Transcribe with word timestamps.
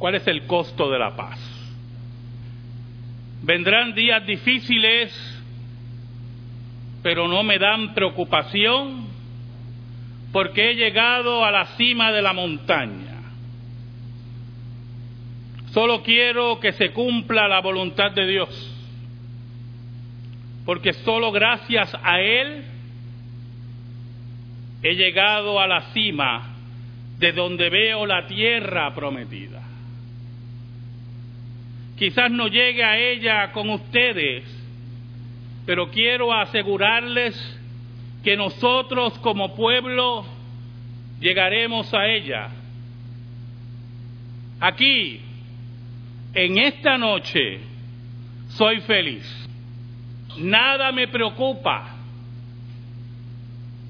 ¿Cuál 0.00 0.14
es 0.14 0.26
el 0.28 0.46
costo 0.46 0.90
de 0.90 0.98
la 0.98 1.14
paz? 1.14 1.38
Vendrán 3.42 3.94
días 3.94 4.24
difíciles, 4.24 5.12
pero 7.02 7.28
no 7.28 7.42
me 7.42 7.58
dan 7.58 7.92
preocupación 7.92 9.08
porque 10.32 10.70
he 10.70 10.74
llegado 10.74 11.44
a 11.44 11.50
la 11.50 11.66
cima 11.76 12.12
de 12.12 12.22
la 12.22 12.32
montaña. 12.32 13.18
Solo 15.72 16.02
quiero 16.02 16.58
que 16.60 16.72
se 16.72 16.92
cumpla 16.92 17.46
la 17.46 17.60
voluntad 17.60 18.10
de 18.12 18.26
Dios, 18.26 18.48
porque 20.64 20.94
solo 20.94 21.30
gracias 21.30 21.94
a 22.02 22.22
Él 22.22 22.64
he 24.82 24.94
llegado 24.94 25.60
a 25.60 25.66
la 25.66 25.92
cima 25.92 26.54
de 27.18 27.32
donde 27.32 27.68
veo 27.68 28.06
la 28.06 28.26
tierra 28.26 28.94
prometida. 28.94 29.59
Quizás 32.00 32.30
no 32.30 32.48
llegue 32.48 32.82
a 32.82 32.96
ella 32.96 33.52
con 33.52 33.68
ustedes, 33.68 34.42
pero 35.66 35.90
quiero 35.90 36.32
asegurarles 36.32 37.36
que 38.24 38.38
nosotros 38.38 39.18
como 39.18 39.54
pueblo 39.54 40.24
llegaremos 41.20 41.92
a 41.92 42.06
ella. 42.06 42.48
Aquí, 44.60 45.20
en 46.32 46.56
esta 46.56 46.96
noche, 46.96 47.60
soy 48.48 48.80
feliz. 48.80 49.48
Nada 50.38 50.92
me 50.92 51.06
preocupa. 51.06 51.96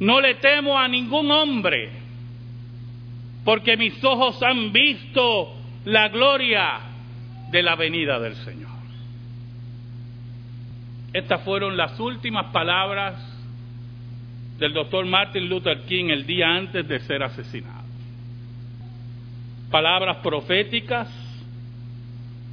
No 0.00 0.20
le 0.20 0.34
temo 0.34 0.76
a 0.76 0.88
ningún 0.88 1.30
hombre, 1.30 1.92
porque 3.44 3.76
mis 3.76 4.02
ojos 4.02 4.42
han 4.42 4.72
visto 4.72 5.54
la 5.84 6.08
gloria 6.08 6.89
de 7.50 7.62
la 7.62 7.74
venida 7.74 8.18
del 8.18 8.34
Señor. 8.36 8.70
Estas 11.12 11.42
fueron 11.42 11.76
las 11.76 11.98
últimas 11.98 12.46
palabras 12.52 13.14
del 14.58 14.72
doctor 14.72 15.04
Martin 15.06 15.48
Luther 15.48 15.82
King 15.82 16.10
el 16.10 16.26
día 16.26 16.48
antes 16.48 16.86
de 16.86 17.00
ser 17.00 17.22
asesinado. 17.22 17.80
Palabras 19.70 20.18
proféticas, 20.18 21.08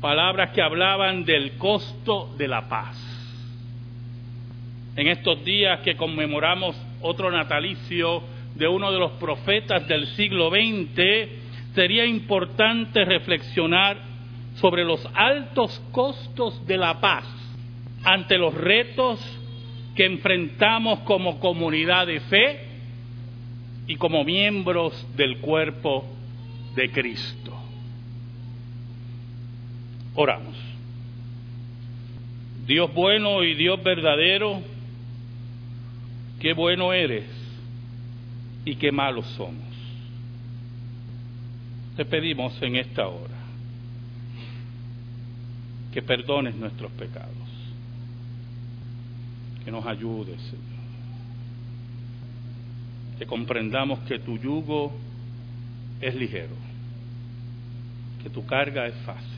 palabras 0.01 0.51
que 0.51 0.61
hablaban 0.61 1.25
del 1.25 1.57
costo 1.57 2.33
de 2.37 2.47
la 2.47 2.67
paz. 2.67 2.97
En 4.95 5.07
estos 5.07 5.43
días 5.43 5.81
que 5.81 5.95
conmemoramos 5.95 6.75
otro 7.01 7.29
natalicio 7.29 8.23
de 8.55 8.67
uno 8.67 8.91
de 8.91 8.97
los 8.97 9.11
profetas 9.13 9.87
del 9.87 10.07
siglo 10.15 10.49
XX, 10.49 11.75
sería 11.75 12.05
importante 12.05 13.05
reflexionar 13.05 14.06
sobre 14.59 14.83
los 14.83 15.05
altos 15.13 15.81
costos 15.91 16.65
de 16.65 16.77
la 16.77 16.99
paz 16.99 17.25
ante 18.03 18.37
los 18.37 18.53
retos 18.53 19.19
que 19.95 20.05
enfrentamos 20.05 20.99
como 20.99 21.39
comunidad 21.39 22.07
de 22.07 22.19
fe 22.21 22.59
y 23.87 23.95
como 23.95 24.23
miembros 24.23 25.05
del 25.15 25.37
cuerpo 25.39 26.05
de 26.75 26.91
Cristo. 26.91 27.53
Oramos. 30.15 30.55
Dios 32.65 32.93
bueno 32.93 33.43
y 33.43 33.53
Dios 33.53 33.81
verdadero, 33.81 34.61
qué 36.39 36.53
bueno 36.53 36.93
eres 36.93 37.25
y 38.65 38.75
qué 38.75 38.91
malos 38.91 39.25
somos. 39.37 39.63
Te 41.95 42.05
pedimos 42.05 42.61
en 42.61 42.75
esta 42.75 43.07
hora 43.07 43.36
que 45.91 46.01
perdones 46.01 46.55
nuestros 46.55 46.91
pecados, 46.91 47.33
que 49.63 49.71
nos 49.71 49.85
ayudes, 49.85 50.39
Señor, 50.41 50.77
que 53.17 53.25
comprendamos 53.25 53.99
que 53.99 54.19
tu 54.19 54.37
yugo 54.37 54.93
es 55.99 56.13
ligero, 56.15 56.55
que 58.21 58.29
tu 58.29 58.45
carga 58.45 58.87
es 58.87 58.95
fácil. 59.05 59.37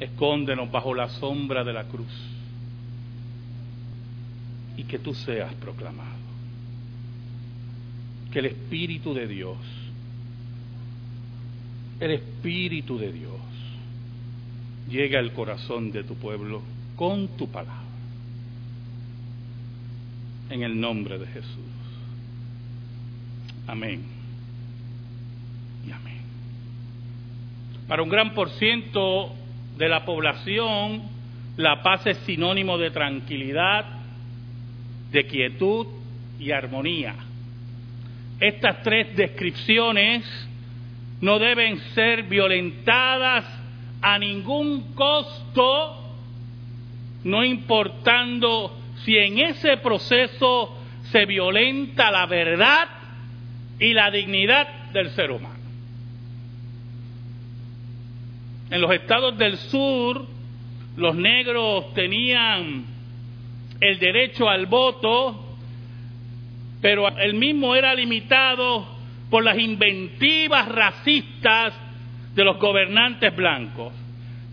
Escóndenos 0.00 0.70
bajo 0.70 0.94
la 0.94 1.08
sombra 1.08 1.64
de 1.64 1.72
la 1.72 1.84
cruz 1.84 2.12
y 4.76 4.84
que 4.84 4.98
tú 4.98 5.12
seas 5.12 5.52
proclamado. 5.54 6.16
Que 8.32 8.38
el 8.38 8.46
Espíritu 8.46 9.12
de 9.12 9.26
Dios, 9.26 9.58
el 12.00 12.12
Espíritu 12.12 12.98
de 12.98 13.12
Dios, 13.12 13.40
llegue 14.88 15.16
al 15.16 15.32
corazón 15.32 15.90
de 15.90 16.04
tu 16.04 16.14
pueblo 16.14 16.62
con 16.96 17.28
tu 17.36 17.48
palabra. 17.48 17.82
En 20.50 20.62
el 20.62 20.80
nombre 20.80 21.18
de 21.18 21.26
Jesús. 21.26 21.64
Amén. 23.66 24.02
Y 25.86 25.90
amén. 25.90 26.22
Para 27.86 28.02
un 28.02 28.08
gran 28.08 28.32
por 28.32 28.50
ciento 28.50 29.34
de 29.76 29.88
la 29.88 30.04
población, 30.04 31.02
la 31.56 31.82
paz 31.82 32.06
es 32.06 32.16
sinónimo 32.18 32.78
de 32.78 32.90
tranquilidad, 32.90 33.84
de 35.10 35.26
quietud 35.26 35.86
y 36.38 36.50
armonía. 36.50 37.14
Estas 38.40 38.82
tres 38.82 39.14
descripciones 39.16 40.47
no 41.20 41.38
deben 41.38 41.78
ser 41.94 42.24
violentadas 42.24 43.44
a 44.00 44.18
ningún 44.18 44.94
costo, 44.94 46.04
no 47.24 47.44
importando 47.44 48.76
si 49.04 49.16
en 49.16 49.38
ese 49.38 49.78
proceso 49.78 50.76
se 51.10 51.24
violenta 51.26 52.10
la 52.10 52.26
verdad 52.26 52.88
y 53.80 53.92
la 53.92 54.10
dignidad 54.10 54.90
del 54.92 55.10
ser 55.10 55.30
humano. 55.30 55.56
En 58.70 58.80
los 58.80 58.92
estados 58.92 59.36
del 59.38 59.56
sur, 59.56 60.26
los 60.96 61.14
negros 61.16 61.94
tenían 61.94 62.84
el 63.80 63.98
derecho 63.98 64.48
al 64.48 64.66
voto, 64.66 65.56
pero 66.80 67.08
el 67.08 67.34
mismo 67.34 67.74
era 67.74 67.94
limitado 67.94 68.97
por 69.30 69.44
las 69.44 69.58
inventivas 69.58 70.68
racistas 70.68 71.74
de 72.34 72.44
los 72.44 72.58
gobernantes 72.58 73.34
blancos. 73.34 73.92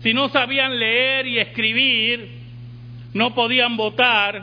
Si 0.02 0.12
no 0.12 0.28
sabían 0.28 0.78
leer 0.78 1.26
y 1.26 1.38
escribir, 1.38 2.28
no 3.14 3.34
podían 3.34 3.76
votar, 3.76 4.42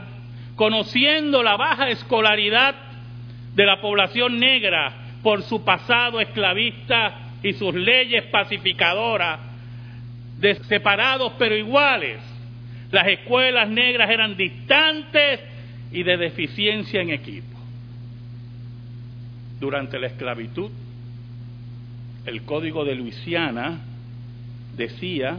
conociendo 0.55 1.43
la 1.43 1.55
baja 1.57 1.89
escolaridad 1.89 2.75
de 3.53 3.65
la 3.65 3.79
población 3.81 4.39
negra 4.39 4.93
por 5.21 5.43
su 5.43 5.63
pasado 5.63 6.19
esclavista 6.19 7.19
y 7.43 7.53
sus 7.53 7.73
leyes 7.73 8.23
pacificadoras, 8.25 9.39
de 10.39 10.55
separados 10.65 11.33
pero 11.37 11.55
iguales. 11.55 12.19
Las 12.91 13.07
escuelas 13.07 13.69
negras 13.69 14.09
eran 14.09 14.35
distantes 14.35 15.39
y 15.91 16.03
de 16.03 16.17
deficiencia 16.17 17.01
en 17.01 17.11
equipo. 17.11 17.52
Durante 19.63 19.97
la 19.97 20.07
esclavitud, 20.07 20.69
el 22.25 22.41
código 22.41 22.83
de 22.83 22.95
Luisiana 22.95 23.79
decía 24.75 25.37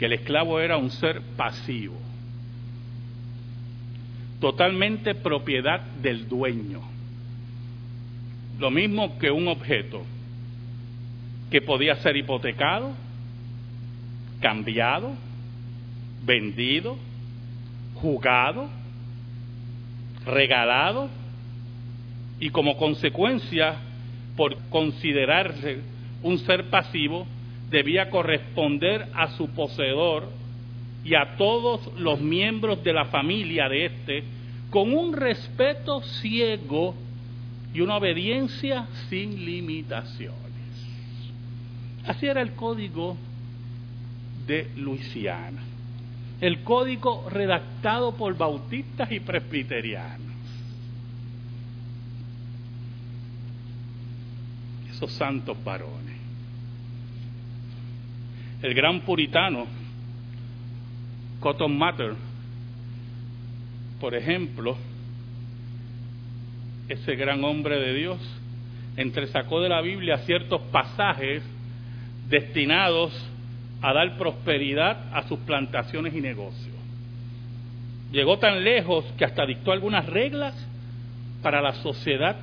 que 0.00 0.06
el 0.06 0.14
esclavo 0.14 0.58
era 0.58 0.78
un 0.78 0.90
ser 0.90 1.22
pasivo, 1.36 1.94
totalmente 4.40 5.14
propiedad 5.14 5.80
del 6.02 6.28
dueño, 6.28 6.80
lo 8.58 8.72
mismo 8.72 9.16
que 9.20 9.30
un 9.30 9.46
objeto 9.46 10.02
que 11.52 11.62
podía 11.62 11.94
ser 12.02 12.16
hipotecado, 12.16 12.94
cambiado, 14.40 15.12
vendido, 16.26 16.96
jugado, 17.94 18.68
regalado 20.26 21.08
y 22.40 22.50
como 22.50 22.76
consecuencia 22.76 23.76
por 24.36 24.56
considerarse 24.70 25.78
un 26.22 26.38
ser 26.38 26.70
pasivo, 26.70 27.26
debía 27.70 28.10
corresponder 28.10 29.08
a 29.14 29.28
su 29.36 29.48
poseedor 29.50 30.28
y 31.04 31.14
a 31.14 31.36
todos 31.36 31.92
los 31.98 32.20
miembros 32.20 32.82
de 32.82 32.92
la 32.92 33.06
familia 33.06 33.68
de 33.68 33.86
éste 33.86 34.24
con 34.70 34.92
un 34.92 35.12
respeto 35.12 36.00
ciego 36.02 36.94
y 37.72 37.80
una 37.80 37.96
obediencia 37.96 38.86
sin 39.08 39.44
limitaciones. 39.44 40.34
Así 42.06 42.26
era 42.26 42.40
el 42.40 42.52
código 42.52 43.16
de 44.46 44.70
Luisiana, 44.76 45.62
el 46.40 46.62
código 46.62 47.28
redactado 47.30 48.14
por 48.14 48.36
bautistas 48.36 49.10
y 49.12 49.20
presbiterianos. 49.20 50.23
Esos 54.94 55.12
santos 55.12 55.56
varones. 55.64 56.14
El 58.62 58.74
gran 58.74 59.00
puritano 59.00 59.66
Cotton 61.40 61.76
Mather, 61.76 62.14
por 64.00 64.14
ejemplo, 64.14 64.76
ese 66.88 67.16
gran 67.16 67.44
hombre 67.44 67.78
de 67.78 67.94
Dios, 67.94 68.18
entresacó 68.96 69.60
de 69.60 69.68
la 69.68 69.82
Biblia 69.82 70.18
ciertos 70.18 70.62
pasajes 70.72 71.42
destinados 72.28 73.12
a 73.82 73.92
dar 73.92 74.16
prosperidad 74.16 75.12
a 75.12 75.28
sus 75.28 75.40
plantaciones 75.40 76.14
y 76.14 76.20
negocios. 76.20 76.74
Llegó 78.12 78.38
tan 78.38 78.62
lejos 78.62 79.04
que 79.18 79.24
hasta 79.24 79.44
dictó 79.44 79.72
algunas 79.72 80.06
reglas 80.06 80.54
para 81.42 81.60
la 81.60 81.74
sociedad 81.74 82.36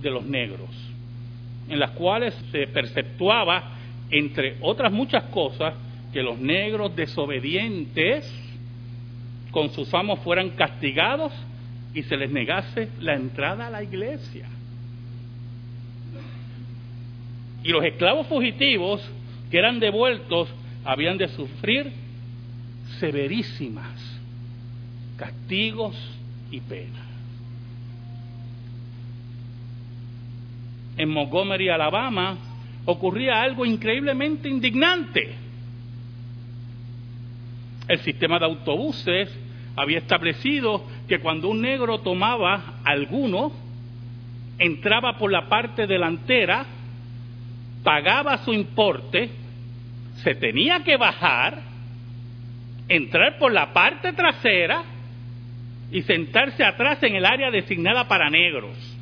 de 0.00 0.10
los 0.10 0.24
negros, 0.24 0.70
en 1.68 1.78
las 1.78 1.90
cuales 1.92 2.34
se 2.52 2.66
perceptuaba, 2.68 3.72
entre 4.10 4.56
otras 4.60 4.92
muchas 4.92 5.24
cosas, 5.24 5.74
que 6.12 6.22
los 6.22 6.38
negros 6.38 6.94
desobedientes 6.94 8.30
con 9.50 9.70
sus 9.70 9.92
amos 9.94 10.20
fueran 10.20 10.50
castigados 10.50 11.32
y 11.94 12.02
se 12.02 12.16
les 12.16 12.30
negase 12.30 12.88
la 13.00 13.14
entrada 13.14 13.66
a 13.66 13.70
la 13.70 13.82
iglesia. 13.82 14.46
Y 17.64 17.68
los 17.70 17.84
esclavos 17.84 18.26
fugitivos 18.28 19.02
que 19.50 19.58
eran 19.58 19.80
devueltos 19.80 20.48
habían 20.84 21.18
de 21.18 21.28
sufrir 21.28 21.92
severísimas 23.00 24.20
castigos 25.16 25.96
y 26.50 26.60
penas. 26.60 27.05
En 30.96 31.10
Montgomery, 31.10 31.68
Alabama, 31.68 32.36
ocurría 32.86 33.42
algo 33.42 33.64
increíblemente 33.64 34.48
indignante. 34.48 35.34
El 37.88 37.98
sistema 38.00 38.38
de 38.38 38.46
autobuses 38.46 39.28
había 39.76 39.98
establecido 39.98 40.84
que 41.06 41.20
cuando 41.20 41.48
un 41.48 41.60
negro 41.60 42.00
tomaba 42.00 42.80
alguno, 42.84 43.52
entraba 44.58 45.18
por 45.18 45.30
la 45.30 45.48
parte 45.48 45.86
delantera, 45.86 46.64
pagaba 47.84 48.38
su 48.38 48.52
importe, 48.52 49.30
se 50.22 50.34
tenía 50.34 50.82
que 50.82 50.96
bajar, 50.96 51.60
entrar 52.88 53.38
por 53.38 53.52
la 53.52 53.72
parte 53.72 54.12
trasera 54.12 54.82
y 55.92 56.02
sentarse 56.02 56.64
atrás 56.64 57.02
en 57.02 57.16
el 57.16 57.26
área 57.26 57.50
designada 57.50 58.08
para 58.08 58.30
negros. 58.30 58.95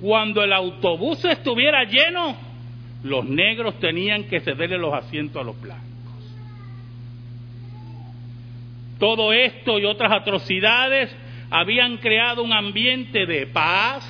Cuando 0.00 0.42
el 0.42 0.52
autobús 0.52 1.24
estuviera 1.24 1.84
lleno, 1.84 2.36
los 3.02 3.24
negros 3.24 3.78
tenían 3.78 4.24
que 4.24 4.40
cederle 4.40 4.78
los 4.78 4.94
asientos 4.94 5.40
a 5.40 5.44
los 5.44 5.60
blancos. 5.60 5.90
Todo 8.98 9.32
esto 9.32 9.78
y 9.78 9.84
otras 9.84 10.12
atrocidades 10.12 11.14
habían 11.50 11.96
creado 11.98 12.42
un 12.42 12.52
ambiente 12.52 13.26
de 13.26 13.46
paz, 13.46 14.04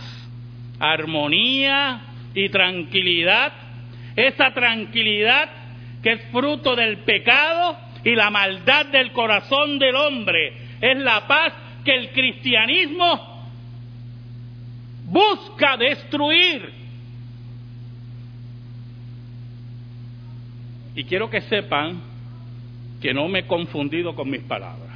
armonía 0.78 2.02
y 2.34 2.48
tranquilidad. 2.48 3.52
Esa 4.16 4.52
tranquilidad 4.52 5.50
que 6.02 6.12
es 6.12 6.22
fruto 6.30 6.74
del 6.74 6.98
pecado 6.98 7.76
y 8.04 8.14
la 8.14 8.30
maldad 8.30 8.86
del 8.86 9.12
corazón 9.12 9.78
del 9.78 9.94
hombre. 9.94 10.54
Es 10.80 10.98
la 10.98 11.26
paz 11.26 11.52
que 11.84 11.94
el 11.94 12.10
cristianismo 12.10 13.29
busca 15.10 15.76
destruir. 15.76 16.72
Y 20.94 21.04
quiero 21.04 21.28
que 21.28 21.40
sepan 21.42 22.00
que 23.00 23.12
no 23.12 23.28
me 23.28 23.40
he 23.40 23.46
confundido 23.46 24.14
con 24.14 24.30
mis 24.30 24.42
palabras. 24.42 24.88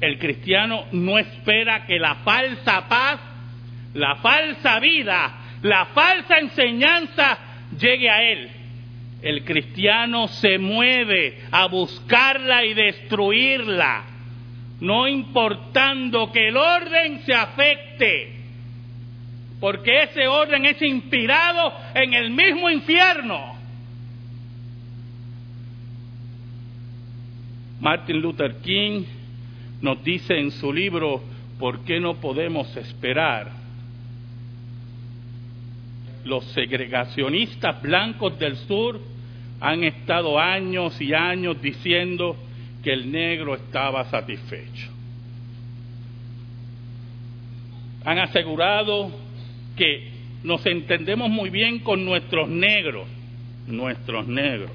El 0.00 0.18
cristiano 0.18 0.84
no 0.92 1.18
espera 1.18 1.86
que 1.86 1.98
la 1.98 2.16
falsa 2.16 2.86
paz, 2.88 3.20
la 3.94 4.16
falsa 4.16 4.78
vida, 4.78 5.32
la 5.62 5.86
falsa 5.86 6.38
enseñanza 6.38 7.38
llegue 7.78 8.10
a 8.10 8.22
él. 8.22 8.50
El 9.22 9.44
cristiano 9.44 10.28
se 10.28 10.58
mueve 10.58 11.40
a 11.50 11.66
buscarla 11.66 12.64
y 12.64 12.74
destruirla, 12.74 14.04
no 14.80 15.08
importando 15.08 16.30
que 16.30 16.48
el 16.48 16.56
orden 16.56 17.22
se 17.24 17.34
afecte, 17.34 18.35
porque 19.60 20.02
ese 20.02 20.28
orden 20.28 20.66
es 20.66 20.80
inspirado 20.82 21.72
en 21.94 22.14
el 22.14 22.30
mismo 22.30 22.68
infierno. 22.68 23.56
Martin 27.80 28.20
Luther 28.20 28.56
King 28.56 29.04
nos 29.80 30.02
dice 30.02 30.38
en 30.38 30.50
su 30.50 30.72
libro 30.72 31.22
¿Por 31.58 31.84
qué 31.84 32.00
no 32.00 32.16
podemos 32.16 32.76
esperar? 32.76 33.50
Los 36.24 36.44
segregacionistas 36.52 37.80
blancos 37.80 38.38
del 38.38 38.56
sur 38.56 39.00
han 39.60 39.84
estado 39.84 40.38
años 40.38 41.00
y 41.00 41.14
años 41.14 41.60
diciendo 41.62 42.36
que 42.82 42.92
el 42.92 43.10
negro 43.10 43.54
estaba 43.54 44.04
satisfecho. 44.10 44.90
Han 48.04 48.18
asegurado 48.18 49.10
que 49.76 50.10
nos 50.42 50.64
entendemos 50.66 51.30
muy 51.30 51.50
bien 51.50 51.80
con 51.80 52.04
nuestros 52.04 52.48
negros, 52.48 53.06
nuestros 53.66 54.26
negros 54.26 54.70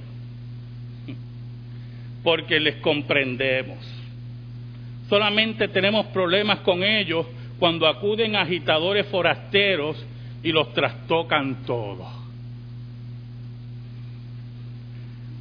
porque 2.24 2.60
les 2.60 2.76
comprendemos. 2.78 3.78
Solamente 5.10 5.68
tenemos 5.68 6.08
problemas 6.08 6.60
con 6.60 6.84
ellos 6.84 7.26
cuando 7.60 7.88
acuden 7.88 8.36
agitadores 8.36 9.08
forasteros 9.08 10.04
y 10.44 10.52
los 10.52 10.74
trastocan 10.74 11.64
todos. 11.66 12.08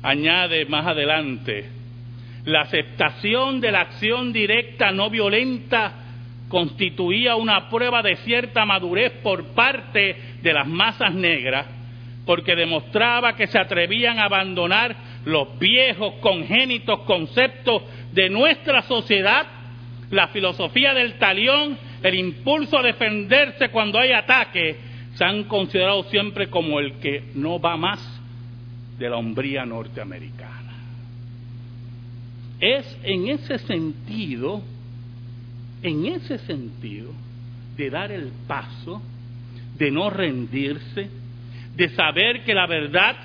Añade 0.02 0.64
más 0.66 0.86
adelante, 0.86 1.68
la 2.46 2.62
aceptación 2.62 3.60
de 3.60 3.70
la 3.70 3.82
acción 3.82 4.32
directa 4.32 4.90
no 4.92 5.10
violenta 5.10 5.99
constituía 6.50 7.36
una 7.36 7.70
prueba 7.70 8.02
de 8.02 8.16
cierta 8.16 8.66
madurez 8.66 9.12
por 9.22 9.44
parte 9.54 10.16
de 10.42 10.52
las 10.52 10.66
masas 10.66 11.14
negras, 11.14 11.66
porque 12.26 12.56
demostraba 12.56 13.36
que 13.36 13.46
se 13.46 13.58
atrevían 13.58 14.18
a 14.18 14.24
abandonar 14.24 14.94
los 15.24 15.58
viejos 15.58 16.14
congénitos 16.20 17.00
conceptos 17.00 17.84
de 18.12 18.28
nuestra 18.28 18.82
sociedad, 18.82 19.46
la 20.10 20.28
filosofía 20.28 20.92
del 20.92 21.14
talión, 21.14 21.78
el 22.02 22.14
impulso 22.16 22.78
a 22.78 22.82
defenderse 22.82 23.68
cuando 23.68 24.00
hay 24.00 24.10
ataque, 24.10 24.76
se 25.14 25.24
han 25.24 25.44
considerado 25.44 26.02
siempre 26.04 26.48
como 26.48 26.80
el 26.80 26.94
que 26.94 27.30
no 27.36 27.60
va 27.60 27.76
más 27.76 28.00
de 28.98 29.08
la 29.08 29.16
hombría 29.16 29.64
norteamericana. 29.64 30.74
Es 32.58 32.98
en 33.04 33.28
ese 33.28 33.58
sentido, 33.58 34.62
en 35.82 36.06
ese 36.06 36.38
sentido, 36.38 37.12
de 37.76 37.90
dar 37.90 38.12
el 38.12 38.30
paso, 38.46 39.02
de 39.76 39.90
no 39.90 40.10
rendirse, 40.10 41.08
de 41.74 41.88
saber 41.90 42.44
que 42.44 42.54
la 42.54 42.66
verdad 42.66 43.16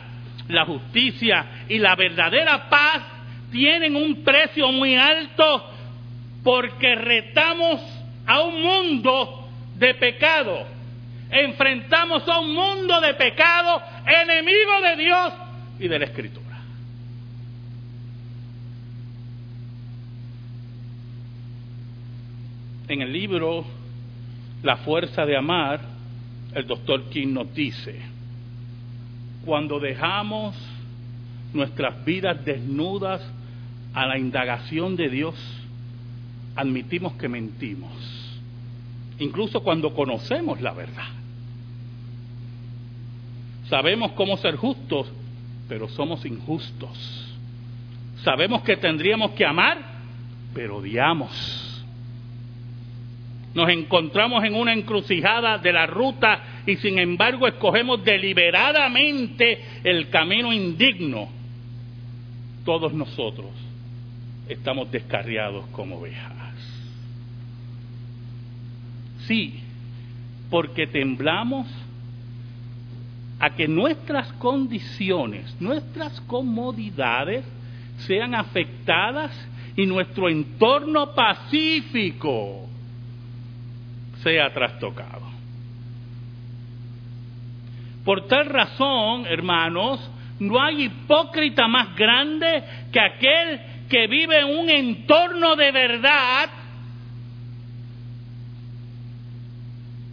la 0.47 0.65
justicia 0.65 1.65
y 1.67 1.79
la 1.79 1.95
verdadera 1.95 2.69
paz 2.69 3.01
tienen 3.51 3.95
un 3.95 4.23
precio 4.23 4.71
muy 4.71 4.95
alto 4.95 5.71
porque 6.43 6.95
retamos 6.95 7.81
a 8.25 8.41
un 8.41 8.61
mundo 8.61 9.49
de 9.75 9.93
pecado. 9.95 10.67
Enfrentamos 11.31 12.27
a 12.27 12.39
un 12.39 12.53
mundo 12.53 13.01
de 13.01 13.13
pecado 13.15 13.81
enemigo 14.05 14.81
de 14.81 14.95
Dios 15.03 15.33
y 15.79 15.87
de 15.87 15.99
la 15.99 16.05
En 22.87 23.01
el 23.01 23.11
libro 23.11 23.65
La 24.61 24.77
fuerza 24.77 25.25
de 25.25 25.35
amar, 25.35 25.81
el 26.53 26.67
doctor 26.67 27.09
King 27.09 27.33
nos 27.33 27.53
dice, 27.53 27.99
cuando 29.43 29.79
dejamos 29.79 30.55
nuestras 31.53 32.03
vidas 32.05 32.43
desnudas 32.45 33.21
a 33.93 34.05
la 34.05 34.19
indagación 34.19 34.95
de 34.95 35.09
Dios, 35.09 35.35
admitimos 36.55 37.13
que 37.13 37.27
mentimos, 37.27 37.91
incluso 39.19 39.61
cuando 39.61 39.93
conocemos 39.93 40.61
la 40.61 40.73
verdad. 40.73 41.09
Sabemos 43.67 44.11
cómo 44.11 44.37
ser 44.37 44.57
justos, 44.57 45.11
pero 45.67 45.89
somos 45.89 46.23
injustos. 46.23 47.35
Sabemos 48.23 48.61
que 48.61 48.77
tendríamos 48.77 49.31
que 49.31 49.43
amar, 49.43 49.79
pero 50.53 50.77
odiamos. 50.77 51.64
Nos 53.55 53.69
encontramos 53.69 54.43
en 54.43 54.53
una 54.53 54.73
encrucijada 54.73 55.57
de 55.57 55.71
la 55.71 55.87
ruta 55.87 56.61
y 56.67 56.75
sin 56.75 56.99
embargo 56.99 57.47
escogemos 57.47 58.03
deliberadamente 58.03 59.59
el 59.83 60.09
camino 60.09 60.51
indigno, 60.51 61.29
todos 62.65 62.93
nosotros 62.93 63.51
estamos 64.49 64.91
descarriados 64.91 65.65
como 65.67 65.97
ovejas. 65.97 66.33
Sí, 69.25 69.61
porque 70.49 70.85
temblamos 70.85 71.65
a 73.39 73.51
que 73.51 73.69
nuestras 73.69 74.31
condiciones, 74.33 75.55
nuestras 75.61 76.19
comodidades 76.21 77.45
sean 77.99 78.35
afectadas 78.35 79.31
y 79.77 79.85
nuestro 79.85 80.29
entorno 80.29 81.15
pacífico 81.15 82.64
sea 84.25 84.51
trastocado. 84.51 85.21
Por 88.03 88.27
tal 88.27 88.47
razón, 88.47 89.27
hermanos, 89.27 89.99
no 90.39 90.59
hay 90.59 90.85
hipócrita 90.85 91.67
más 91.67 91.95
grande 91.95 92.63
que 92.91 92.99
aquel 92.99 93.61
que 93.87 94.07
vive 94.07 94.39
en 94.39 94.57
un 94.57 94.69
entorno 94.71 95.55
de 95.55 95.71
verdad 95.71 96.49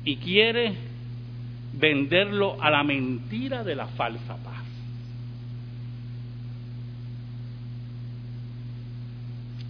y 0.05 0.17
quiere 0.17 0.75
venderlo 1.73 2.63
a 2.63 2.71
la 2.71 2.83
mentira 2.83 3.65
de 3.65 3.75
la 3.75 3.87
falsa 3.87 4.37
paz. 4.37 4.63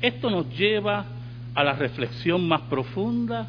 Esto 0.00 0.28
nos 0.30 0.48
lleva 0.58 1.04
a 1.54 1.62
la 1.62 1.74
reflexión 1.74 2.48
más 2.48 2.62
profunda 2.62 3.46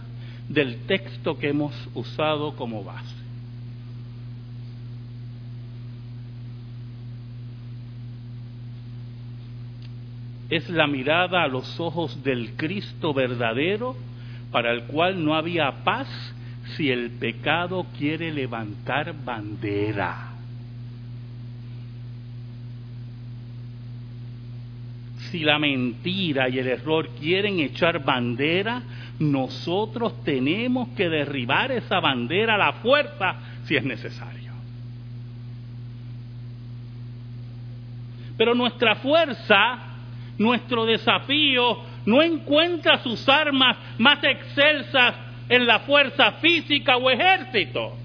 del 0.53 0.85
texto 0.85 1.37
que 1.37 1.49
hemos 1.49 1.73
usado 1.95 2.55
como 2.55 2.83
base. 2.83 3.15
Es 10.49 10.69
la 10.69 10.85
mirada 10.85 11.43
a 11.43 11.47
los 11.47 11.79
ojos 11.79 12.23
del 12.23 12.51
Cristo 12.55 13.13
verdadero 13.13 13.95
para 14.51 14.71
el 14.71 14.83
cual 14.83 15.25
no 15.25 15.33
había 15.33 15.83
paz 15.83 16.07
si 16.75 16.91
el 16.91 17.09
pecado 17.11 17.87
quiere 17.97 18.31
levantar 18.31 19.15
bandera. 19.25 20.29
Si 25.31 25.39
la 25.39 25.57
mentira 25.57 26.47
y 26.49 26.59
el 26.59 26.67
error 26.67 27.09
quieren 27.19 27.59
echar 27.59 28.03
bandera, 28.03 28.83
nosotros 29.31 30.23
tenemos 30.23 30.89
que 30.89 31.09
derribar 31.09 31.71
esa 31.71 31.99
bandera 31.99 32.55
a 32.55 32.57
la 32.57 32.73
fuerza 32.73 33.35
si 33.65 33.75
es 33.75 33.83
necesario. 33.83 34.53
Pero 38.37 38.55
nuestra 38.55 38.95
fuerza, 38.95 39.79
nuestro 40.37 40.85
desafío, 40.85 41.79
no 42.05 42.21
encuentra 42.21 42.97
sus 42.99 43.27
armas 43.29 43.77
más 43.97 44.23
excelsas 44.23 45.15
en 45.49 45.65
la 45.65 45.79
fuerza 45.79 46.33
física 46.33 46.97
o 46.97 47.09
ejército. 47.09 47.97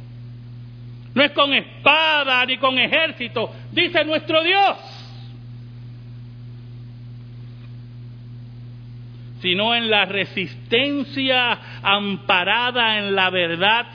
No 1.14 1.22
es 1.22 1.32
con 1.32 1.52
espada 1.52 2.44
ni 2.46 2.58
con 2.58 2.78
ejército, 2.78 3.50
dice 3.72 4.04
nuestro 4.04 4.42
Dios. 4.42 4.97
Sino 9.40 9.74
en 9.74 9.88
la 9.90 10.04
resistencia 10.04 11.58
amparada 11.82 12.98
en 12.98 13.14
la 13.14 13.30
verdad, 13.30 13.86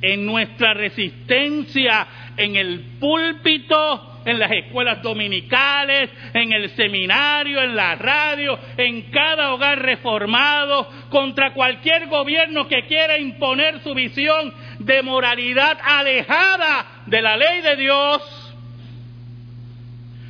en 0.00 0.26
nuestra 0.26 0.74
resistencia 0.74 2.06
en 2.36 2.56
el 2.56 2.80
púlpito, 2.98 4.20
en 4.24 4.38
las 4.38 4.50
escuelas 4.50 5.02
dominicales, 5.02 6.10
en 6.32 6.52
el 6.52 6.70
seminario, 6.70 7.60
en 7.62 7.76
la 7.76 7.94
radio, 7.94 8.58
en 8.76 9.02
cada 9.10 9.52
hogar 9.52 9.80
reformado, 9.80 10.88
contra 11.08 11.52
cualquier 11.52 12.08
gobierno 12.08 12.66
que 12.68 12.86
quiera 12.86 13.18
imponer 13.18 13.80
su 13.80 13.94
visión 13.94 14.52
de 14.78 15.02
moralidad 15.02 15.78
alejada 15.82 17.02
de 17.06 17.22
la 17.22 17.36
ley 17.36 17.60
de 17.62 17.76
Dios, 17.76 18.54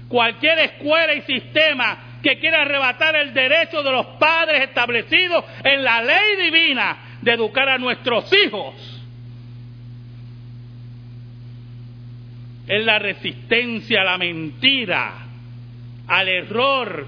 cualquier 0.09 0.59
escuela 0.59 1.15
y 1.15 1.23
sistema 1.23 2.12
que 2.23 2.39
quiere 2.39 2.57
arrebatar 2.57 3.17
el 3.17 3.35
derecho 3.35 3.83
de 3.83 3.91
los 3.91 4.07
padres 4.19 4.63
establecidos 4.63 5.45
en 5.65 5.83
la 5.83 6.03
ley 6.03 6.37
divina 6.45 7.19
de 7.21 7.33
educar 7.33 7.69
a 7.69 7.79
nuestros 7.79 8.33
hijos. 8.33 8.75
Es 12.67 12.85
la 12.85 12.99
resistencia 12.99 14.03
a 14.03 14.05
la 14.05 14.19
mentira, 14.19 15.13
al 16.07 16.29
error, 16.29 17.07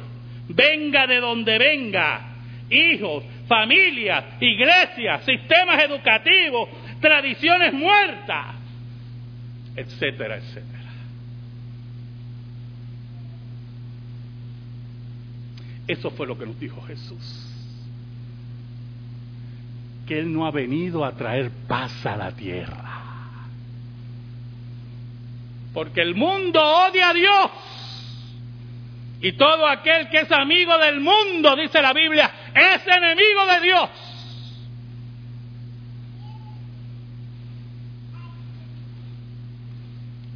venga 0.49 1.07
de 1.07 1.21
donde 1.21 1.59
venga, 1.59 2.21
hijos, 2.69 3.25
familias, 3.47 4.25
iglesias, 4.41 5.25
sistemas 5.25 5.83
educativos, 5.83 6.69
tradiciones 7.01 7.73
muertas, 7.73 8.57
etcétera, 9.77 10.37
etcétera. 10.37 10.74
Eso 15.87 16.11
fue 16.11 16.27
lo 16.27 16.39
que 16.39 16.47
nos 16.47 16.59
dijo 16.59 16.81
Jesús. 16.83 17.51
Que 20.07 20.19
Él 20.19 20.33
no 20.33 20.47
ha 20.47 20.51
venido 20.51 21.05
a 21.05 21.13
traer 21.13 21.51
paz 21.67 22.05
a 22.07 22.17
la 22.17 22.33
tierra. 22.33 23.03
Porque 25.73 26.01
el 26.01 26.15
mundo 26.15 26.61
odia 26.63 27.11
a 27.11 27.15
Dios. 27.15 27.51
Y 29.21 29.33
todo 29.33 29.67
aquel 29.67 30.09
que 30.11 30.21
es 30.21 30.33
amigo 30.33 30.77
del 30.79 31.01
mundo, 31.01 31.57
dice 31.57 31.81
la 31.81 31.93
Biblia, 31.93 32.31
es 32.55 32.87
enemigo 32.87 33.47
de 33.47 33.61
Dios. 33.61 33.91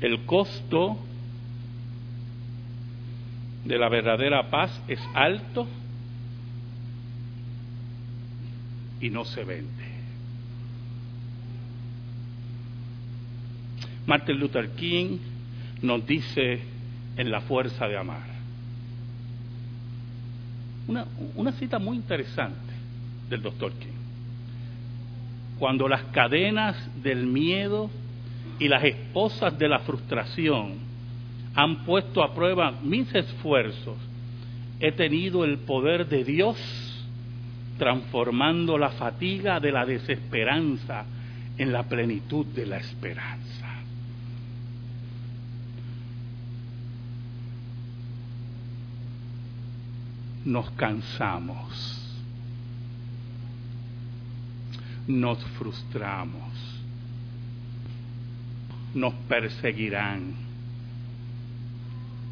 El 0.01 0.25
costo 0.25 0.99
de 3.69 3.79
la 3.79 3.91
verdadera 3.91 4.49
paz 4.49 4.71
es 4.89 4.99
alto 5.13 5.69
y 8.99 9.11
no 9.11 9.27
se 9.27 9.45
vende. 9.45 9.85
Martin 14.07 14.41
Luther 14.41 14.71
King 14.71 15.19
nos 15.83 16.07
dice 16.07 16.61
en 17.19 17.31
La 17.31 17.43
Fuerza 17.43 17.87
de 17.87 17.99
Amar. 17.99 18.27
Una, 20.87 21.05
una 21.37 21.53
cita 21.53 21.79
muy 21.79 21.99
interesante 21.99 22.73
del 23.29 23.43
doctor 23.43 23.73
King. 23.75 23.89
Cuando 25.59 25.89
las 25.89 26.05
cadenas 26.05 26.75
del 27.03 27.27
miedo 27.27 27.91
y 28.59 28.69
las 28.69 28.83
esposas 28.83 29.59
de 29.59 29.69
la 29.69 29.81
frustración 29.81 30.88
han 31.59 31.85
puesto 31.85 32.23
a 32.23 32.33
prueba 32.33 32.71
mis 32.71 33.13
esfuerzos, 33.13 33.97
he 34.79 34.93
tenido 34.93 35.45
el 35.45 35.59
poder 35.59 36.09
de 36.09 36.23
Dios 36.23 36.57
transformando 37.79 38.79
la 38.79 38.91
fatiga 38.91 39.59
de 39.59 39.73
la 39.73 39.85
desesperanza 39.85 41.05
en 41.57 41.73
la 41.73 41.83
plenitud 41.83 42.47
de 42.47 42.65
la 42.65 42.77
esperanza. 42.77 43.67
Nos 50.45 50.71
cansamos, 50.71 52.23
nos 55.09 55.45
frustramos, 55.59 56.53
nos 58.95 59.13
perseguirán 59.29 60.48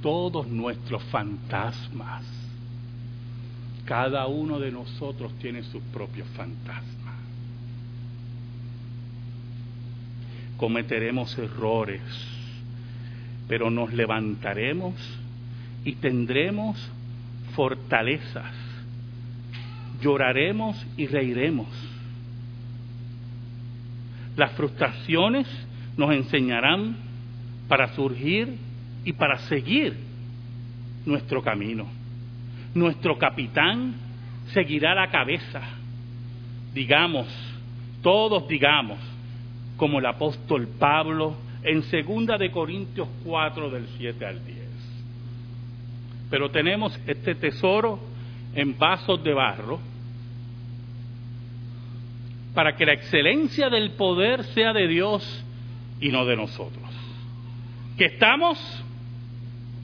todos 0.03 0.47
nuestros 0.49 1.03
fantasmas. 1.05 2.25
Cada 3.85 4.27
uno 4.27 4.59
de 4.59 4.73
nosotros 4.73 5.33
tiene 5.39 5.63
sus 5.63 5.83
propios 5.93 6.27
fantasmas. 6.31 7.15
Cometeremos 10.57 11.37
errores, 11.39 12.01
pero 13.47 13.71
nos 13.71 13.93
levantaremos 13.93 14.95
y 15.85 15.93
tendremos 15.97 16.77
fortalezas. 17.55 18.53
Lloraremos 20.01 20.85
y 20.97 21.07
reiremos. 21.07 21.69
Las 24.37 24.53
frustraciones 24.53 25.47
nos 25.97 26.13
enseñarán 26.13 26.97
para 27.69 27.95
surgir 27.95 28.66
y 29.07 29.15
para 29.15 29.39
seguir 29.49 29.97
nuestro 31.07 31.43
camino. 31.43 31.87
Nuestro 32.75 33.17
capitán 33.17 33.95
seguirá 34.53 34.95
la 34.95 35.11
cabeza 35.11 35.63
digamos, 36.77 37.27
todos 38.03 38.47
digamos, 38.49 38.99
como 39.79 39.99
el 39.99 40.05
apóstol 40.05 40.69
Pablo 40.79 41.35
en 41.63 41.83
segunda 41.85 42.37
de 42.37 42.51
Corintios 42.51 43.09
4 43.25 43.71
del 43.71 43.87
7 43.97 44.27
al 44.27 44.45
10. 44.45 44.59
Pero 46.29 46.51
tenemos 46.51 47.01
este 47.07 47.35
tesoro 47.35 47.99
en 48.55 48.79
vasos 48.79 49.25
de 49.25 49.33
barro 49.33 49.81
para 52.55 52.77
que 52.77 52.85
la 52.85 52.93
excelencia 52.93 53.71
del 53.71 53.93
poder 53.93 54.45
sea 54.45 54.75
de 54.75 54.87
Dios 54.87 55.45
y 55.99 56.11
no 56.11 56.27
de 56.27 56.37
nosotros. 56.37 56.85
Que 57.97 58.05
estamos 58.05 58.59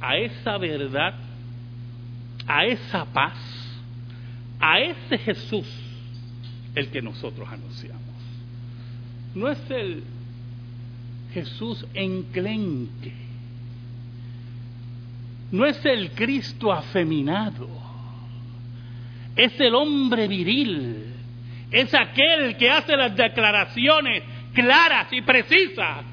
A 0.00 0.16
esa 0.16 0.58
verdad, 0.58 1.14
a 2.46 2.64
esa 2.64 3.04
paz, 3.04 3.36
a 4.60 4.80
ese 4.80 5.18
Jesús 5.18 5.66
el 6.74 6.88
que 6.90 7.02
nosotros 7.02 7.48
anunciamos. 7.50 8.02
No 9.34 9.48
es 9.48 9.70
el 9.70 10.02
Jesús 11.32 11.86
enclenque, 11.94 13.12
no 15.50 15.66
es 15.66 15.84
el 15.84 16.12
Cristo 16.12 16.72
afeminado, 16.72 17.68
es 19.36 19.58
el 19.60 19.74
hombre 19.74 20.26
viril, 20.26 21.14
es 21.70 21.92
aquel 21.94 22.56
que 22.56 22.70
hace 22.70 22.96
las 22.96 23.14
declaraciones 23.14 24.22
claras 24.54 25.12
y 25.12 25.20
precisas, 25.22 26.04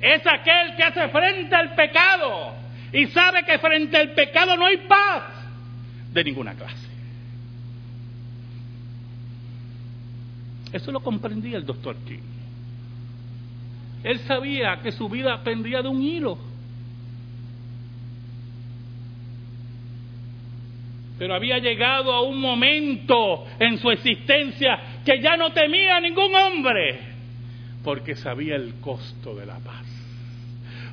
es 0.00 0.22
aquel 0.26 0.76
que 0.76 0.82
hace 0.82 1.08
frente 1.08 1.54
al 1.54 1.74
pecado 1.74 2.57
y 2.92 3.06
sabe 3.08 3.44
que 3.44 3.58
frente 3.58 3.96
al 3.96 4.12
pecado 4.12 4.56
no 4.56 4.66
hay 4.66 4.78
paz 4.78 5.24
de 6.12 6.24
ninguna 6.24 6.54
clase. 6.54 6.88
Eso 10.72 10.92
lo 10.92 11.00
comprendía 11.00 11.56
el 11.56 11.64
doctor 11.64 11.96
King. 12.06 12.18
Él 14.04 14.20
sabía 14.20 14.80
que 14.82 14.92
su 14.92 15.08
vida 15.08 15.42
pendía 15.42 15.82
de 15.82 15.88
un 15.88 16.02
hilo. 16.02 16.38
Pero 21.18 21.34
había 21.34 21.58
llegado 21.58 22.12
a 22.12 22.22
un 22.22 22.40
momento 22.40 23.46
en 23.58 23.78
su 23.78 23.90
existencia 23.90 25.00
que 25.04 25.20
ya 25.20 25.36
no 25.36 25.50
temía 25.52 25.96
a 25.96 26.00
ningún 26.00 26.32
hombre, 26.34 27.00
porque 27.82 28.14
sabía 28.14 28.54
el 28.54 28.74
costo 28.74 29.34
de 29.34 29.46
la 29.46 29.58
paz. 29.58 29.97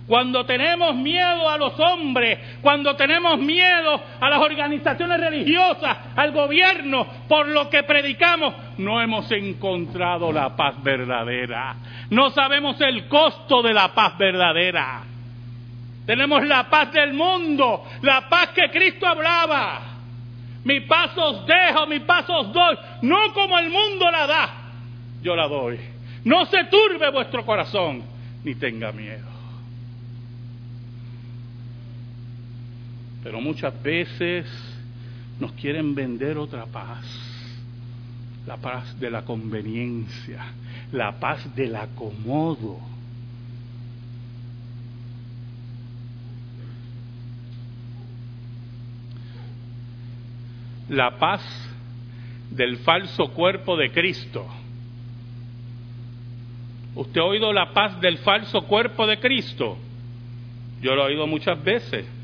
Cuando 0.07 0.45
tenemos 0.45 0.95
miedo 0.95 1.49
a 1.49 1.57
los 1.57 1.79
hombres, 1.79 2.37
cuando 2.61 2.95
tenemos 2.95 3.39
miedo 3.39 3.99
a 4.19 4.29
las 4.29 4.39
organizaciones 4.39 5.19
religiosas, 5.19 5.97
al 6.15 6.31
gobierno, 6.31 7.07
por 7.27 7.47
lo 7.47 7.69
que 7.71 7.81
predicamos, 7.83 8.53
no 8.77 9.01
hemos 9.01 9.31
encontrado 9.31 10.31
la 10.31 10.55
paz 10.55 10.75
verdadera. 10.83 11.75
No 12.11 12.29
sabemos 12.29 12.79
el 12.81 13.07
costo 13.07 13.63
de 13.63 13.73
la 13.73 13.95
paz 13.95 14.15
verdadera. 14.17 15.01
Tenemos 16.05 16.45
la 16.45 16.69
paz 16.69 16.91
del 16.91 17.13
mundo, 17.13 17.85
la 18.03 18.29
paz 18.29 18.49
que 18.49 18.69
Cristo 18.69 19.07
hablaba. 19.07 19.81
Mi 20.65 20.81
paz 20.81 21.17
os 21.17 21.47
dejo, 21.47 21.87
mi 21.87 21.99
paz 22.01 22.29
os 22.29 22.53
doy, 22.53 22.77
no 23.01 23.33
como 23.33 23.57
el 23.57 23.71
mundo 23.71 24.09
la 24.11 24.27
da, 24.27 24.49
yo 25.23 25.35
la 25.35 25.47
doy. 25.47 25.79
No 26.25 26.45
se 26.45 26.65
turbe 26.65 27.09
vuestro 27.11 27.43
corazón, 27.43 28.03
ni 28.43 28.53
tenga 28.55 28.91
miedo. 28.91 29.34
Pero 33.25 33.41
muchas 33.41 33.81
veces 33.81 34.45
nos 35.39 35.51
quieren 35.53 35.95
vender 35.95 36.37
otra 36.37 36.67
paz. 36.67 37.03
La 38.45 38.57
paz 38.57 38.99
de 38.99 39.09
la 39.09 39.23
conveniencia, 39.25 40.45
la 40.91 41.19
paz 41.19 41.55
del 41.55 41.75
acomodo. 41.75 42.79
La 50.89 51.17
paz 51.17 51.41
del 52.51 52.77
falso 52.77 53.29
cuerpo 53.29 53.75
de 53.75 53.89
Cristo. 53.89 54.45
¿Usted 56.93 57.21
ha 57.21 57.23
oído 57.23 57.51
la 57.51 57.73
paz 57.73 57.99
del 58.01 58.19
falso 58.19 58.61
cuerpo 58.67 59.07
de 59.07 59.19
Cristo? 59.19 59.79
Yo 60.79 60.93
lo 60.93 61.05
he 61.05 61.07
oído 61.07 61.25
muchas 61.25 61.61
veces. 61.63 62.14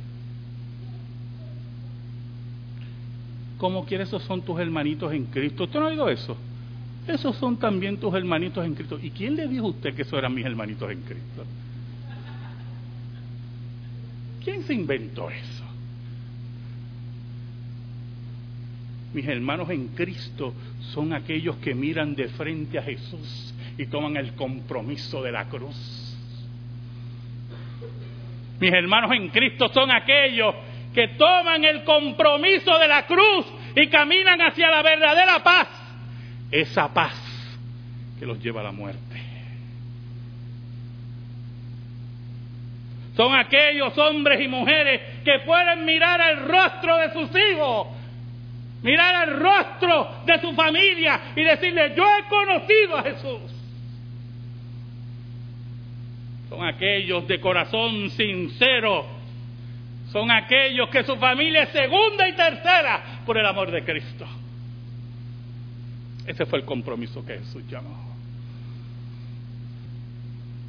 ¿Cómo 3.61 3.85
quieres? 3.85 4.07
Esos 4.07 4.23
son 4.23 4.41
tus 4.41 4.59
hermanitos 4.59 5.13
en 5.13 5.25
Cristo. 5.25 5.65
¿Usted 5.65 5.79
no 5.79 5.85
ha 5.85 5.89
oído 5.89 6.09
eso? 6.09 6.35
Esos 7.07 7.35
son 7.35 7.57
también 7.57 7.97
tus 7.97 8.11
hermanitos 8.11 8.65
en 8.65 8.73
Cristo. 8.73 8.97
¿Y 8.99 9.11
quién 9.11 9.35
le 9.35 9.47
dijo 9.47 9.67
a 9.67 9.69
usted 9.69 9.93
que 9.93 10.01
esos 10.01 10.17
eran 10.17 10.33
mis 10.33 10.43
hermanitos 10.43 10.89
en 10.89 11.01
Cristo? 11.01 11.45
¿Quién 14.43 14.63
se 14.63 14.73
inventó 14.73 15.29
eso? 15.29 15.63
Mis 19.13 19.27
hermanos 19.27 19.69
en 19.69 19.89
Cristo 19.89 20.55
son 20.91 21.13
aquellos 21.13 21.57
que 21.57 21.75
miran 21.75 22.15
de 22.15 22.29
frente 22.29 22.79
a 22.79 22.81
Jesús 22.81 23.53
y 23.77 23.85
toman 23.85 24.17
el 24.17 24.33
compromiso 24.33 25.21
de 25.21 25.31
la 25.33 25.47
cruz. 25.47 26.17
Mis 28.59 28.73
hermanos 28.73 29.11
en 29.11 29.29
Cristo 29.29 29.69
son 29.71 29.91
aquellos 29.91 30.55
que 30.93 31.09
toman 31.09 31.63
el 31.63 31.83
compromiso 31.83 32.77
de 32.77 32.87
la 32.87 33.05
cruz 33.05 33.45
y 33.75 33.87
caminan 33.87 34.41
hacia 34.41 34.69
la 34.69 34.81
verdadera 34.81 35.43
paz, 35.43 35.67
esa 36.51 36.93
paz 36.93 37.15
que 38.19 38.25
los 38.25 38.39
lleva 38.39 38.61
a 38.61 38.65
la 38.65 38.71
muerte. 38.71 39.31
Son 43.15 43.35
aquellos 43.35 43.97
hombres 43.97 44.41
y 44.41 44.47
mujeres 44.47 45.01
que 45.23 45.39
pueden 45.45 45.85
mirar 45.85 46.21
el 46.21 46.37
rostro 46.47 46.97
de 46.97 47.11
sus 47.11 47.29
hijos, 47.35 47.87
mirar 48.83 49.27
el 49.27 49.39
rostro 49.39 50.23
de 50.25 50.39
su 50.39 50.53
familia 50.53 51.19
y 51.35 51.43
decirle, 51.43 51.93
yo 51.95 52.03
he 52.03 52.29
conocido 52.29 52.97
a 52.97 53.03
Jesús. 53.03 53.51
Son 56.49 56.65
aquellos 56.65 57.27
de 57.27 57.39
corazón 57.39 58.09
sincero 58.11 59.20
son 60.11 60.29
aquellos 60.29 60.89
que 60.89 61.03
su 61.03 61.15
familia 61.15 61.63
es 61.63 61.69
segunda 61.69 62.27
y 62.27 62.33
tercera 62.33 63.21
por 63.25 63.37
el 63.37 63.45
amor 63.45 63.71
de 63.71 63.83
Cristo. 63.83 64.25
Ese 66.27 66.45
fue 66.45 66.59
el 66.59 66.65
compromiso 66.65 67.25
que 67.25 67.39
Jesús 67.39 67.63
llamó. 67.67 68.11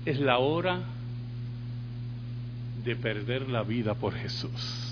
Es 0.05 0.18
la 0.20 0.38
hora 0.38 0.81
de 2.85 2.96
perder 2.96 3.48
la 3.48 3.62
vida 3.62 3.94
por 3.94 4.14
Jesús. 4.14 4.88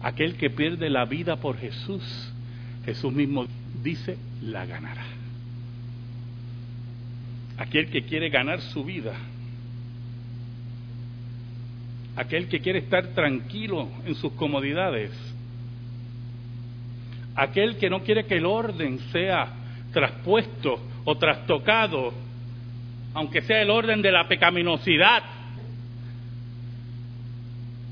Aquel 0.00 0.36
que 0.36 0.50
pierde 0.50 0.90
la 0.90 1.06
vida 1.06 1.36
por 1.36 1.58
Jesús, 1.58 2.32
Jesús 2.84 3.12
mismo 3.12 3.46
dice, 3.82 4.16
la 4.42 4.64
ganará. 4.64 5.04
Aquel 7.56 7.90
que 7.90 8.04
quiere 8.04 8.28
ganar 8.30 8.60
su 8.60 8.84
vida, 8.84 9.14
aquel 12.18 12.48
que 12.48 12.58
quiere 12.58 12.80
estar 12.80 13.06
tranquilo 13.14 13.88
en 14.04 14.16
sus 14.16 14.32
comodidades, 14.32 15.12
aquel 17.36 17.76
que 17.76 17.88
no 17.88 18.02
quiere 18.02 18.26
que 18.26 18.38
el 18.38 18.44
orden 18.44 18.98
sea 19.12 19.52
traspuesto 19.92 20.80
o 21.04 21.16
trastocado, 21.16 22.12
aunque 23.14 23.40
sea 23.42 23.62
el 23.62 23.70
orden 23.70 24.02
de 24.02 24.10
la 24.10 24.26
pecaminosidad, 24.26 25.22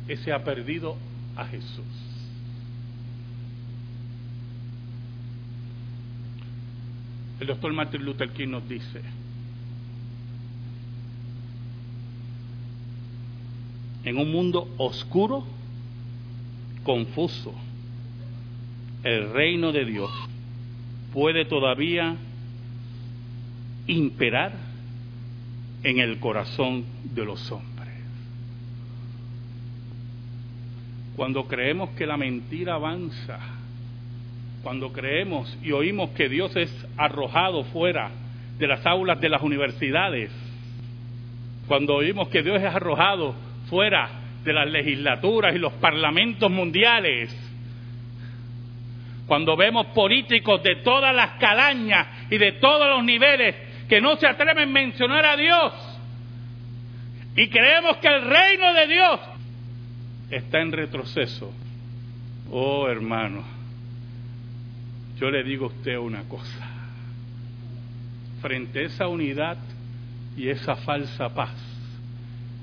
ese 0.08 0.32
ha 0.32 0.42
perdido 0.42 0.96
a 1.36 1.44
Jesús. 1.44 1.86
El 7.38 7.46
doctor 7.46 7.72
Martin 7.72 8.04
Luther 8.04 8.30
King 8.30 8.48
nos 8.48 8.68
dice, 8.68 9.02
en 14.06 14.18
un 14.18 14.30
mundo 14.30 14.68
oscuro, 14.78 15.44
confuso, 16.84 17.52
el 19.02 19.32
reino 19.32 19.72
de 19.72 19.84
Dios 19.84 20.10
puede 21.12 21.44
todavía 21.44 22.14
imperar 23.88 24.52
en 25.82 25.98
el 25.98 26.20
corazón 26.20 26.84
de 27.02 27.24
los 27.24 27.50
hombres. 27.50 27.88
Cuando 31.16 31.48
creemos 31.48 31.90
que 31.90 32.06
la 32.06 32.16
mentira 32.16 32.74
avanza, 32.74 33.40
cuando 34.62 34.92
creemos 34.92 35.58
y 35.64 35.72
oímos 35.72 36.10
que 36.10 36.28
Dios 36.28 36.54
es 36.54 36.72
arrojado 36.96 37.64
fuera 37.64 38.12
de 38.56 38.68
las 38.68 38.86
aulas 38.86 39.20
de 39.20 39.30
las 39.30 39.42
universidades, 39.42 40.30
cuando 41.66 41.96
oímos 41.96 42.28
que 42.28 42.44
Dios 42.44 42.58
es 42.58 42.72
arrojado 42.72 43.45
fuera 43.68 44.08
de 44.44 44.52
las 44.52 44.68
legislaturas 44.70 45.54
y 45.54 45.58
los 45.58 45.72
parlamentos 45.74 46.50
mundiales, 46.50 47.34
cuando 49.26 49.56
vemos 49.56 49.86
políticos 49.86 50.62
de 50.62 50.76
todas 50.76 51.14
las 51.14 51.32
calañas 51.38 52.06
y 52.30 52.38
de 52.38 52.52
todos 52.52 52.88
los 52.88 53.04
niveles 53.04 53.56
que 53.88 54.00
no 54.00 54.16
se 54.16 54.26
atreven 54.26 54.68
a 54.68 54.72
mencionar 54.72 55.24
a 55.24 55.36
Dios 55.36 55.96
y 57.36 57.48
creemos 57.48 57.98
que 57.98 58.08
el 58.08 58.22
reino 58.22 58.72
de 58.72 58.86
Dios 58.86 59.20
está 60.30 60.60
en 60.60 60.72
retroceso, 60.72 61.52
oh 62.50 62.88
hermano, 62.88 63.44
yo 65.18 65.30
le 65.30 65.44
digo 65.44 65.66
a 65.66 65.68
usted 65.68 65.98
una 65.98 66.22
cosa, 66.24 66.66
frente 68.40 68.80
a 68.80 68.82
esa 68.86 69.06
unidad 69.06 69.58
y 70.36 70.48
esa 70.48 70.76
falsa 70.76 71.28
paz, 71.28 71.54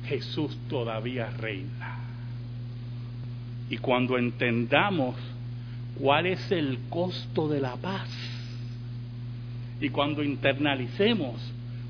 Jesús 0.06 0.58
todavía 0.70 1.30
reina. 1.30 2.00
Y 3.70 3.78
cuando 3.78 4.18
entendamos 4.18 5.16
cuál 6.00 6.28
es 6.28 6.52
el 6.52 6.80
costo 6.89 7.48
de 7.48 7.62
la 7.62 7.76
paz, 7.76 8.10
y 9.80 9.89
cuando 9.89 10.24
internalicemos 10.24 11.36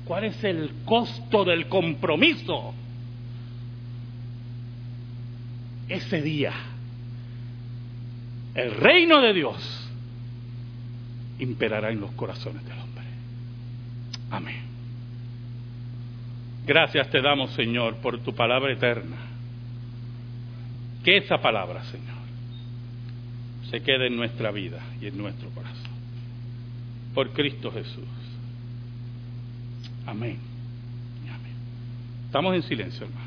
cuál 0.04 0.24
es 0.24 0.42
el 0.42 0.70
costo 0.84 1.44
del 1.44 1.68
compromiso, 1.68 2.74
ese 5.88 6.22
día 6.22 6.52
el 8.54 8.72
reino 8.72 9.20
de 9.20 9.32
Dios 9.32 9.88
imperará 11.38 11.90
en 11.90 12.00
los 12.00 12.10
corazones 12.12 12.64
del 12.64 12.78
hombre. 12.78 13.04
Amén. 14.30 14.73
Gracias 16.66 17.10
te 17.10 17.20
damos, 17.20 17.50
Señor, 17.52 17.96
por 17.96 18.18
tu 18.20 18.34
palabra 18.34 18.72
eterna. 18.72 19.16
Que 21.04 21.18
esa 21.18 21.38
palabra, 21.38 21.84
Señor, 21.84 22.14
se 23.70 23.82
quede 23.82 24.06
en 24.06 24.16
nuestra 24.16 24.50
vida 24.50 24.80
y 25.00 25.06
en 25.06 25.18
nuestro 25.18 25.50
corazón. 25.50 25.92
Por 27.14 27.32
Cristo 27.32 27.70
Jesús. 27.70 28.08
Amén. 30.06 30.38
Amén. 31.28 31.54
Estamos 32.26 32.54
en 32.54 32.62
silencio, 32.62 33.06
hermano. 33.06 33.23